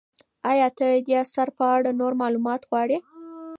ایا 0.51 0.67
ته 0.77 0.87
د 0.93 0.97
دې 1.07 1.13
اثر 1.23 1.47
په 1.57 1.65
اړه 1.75 1.89
نور 1.99 2.13
معلومات 2.21 2.61
غواړې؟ 2.69 2.97